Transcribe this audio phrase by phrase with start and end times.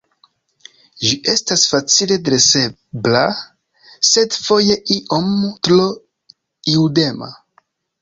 [1.07, 3.23] Ĝi estas facile dresebla,
[4.15, 5.31] sed foje iom
[5.69, 7.35] tro ludema.